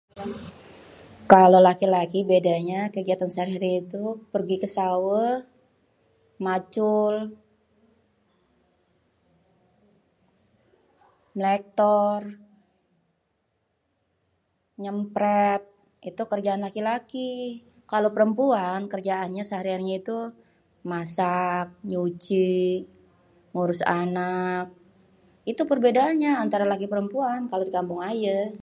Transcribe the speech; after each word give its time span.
kalo 1.33 1.55
laki-laki 1.67 2.17
bédanya 2.31 2.77
kégiatan 2.93 3.29
séhari-hari 3.35 3.69
itu 3.83 3.99
pergi 4.33 4.55
ké 4.61 4.67
sawéh, 4.77 5.33
macul, 6.45 7.13
mlektor, 11.37 12.19
nyémprét 14.83 15.63
itu 16.09 16.21
kérjaan 16.31 16.63
laki-laki. 16.67 17.19
Kalo 17.91 18.05
pérémpuan 18.15 18.79
kérjaannya 18.91 19.43
sehari-harinya 19.45 19.95
itu 20.03 20.13
masak, 20.91 21.65
nyuci, 21.91 22.51
ngurus 23.53 23.81
anak, 24.01 24.63
itu 25.51 25.61
pérbédaanya 25.69 26.29
antara 26.43 26.63
laki-laki 26.71 26.91
pérémpuan 26.93 27.41
kalo 27.51 27.61
dikampung 27.69 28.01
ayé 28.11 28.35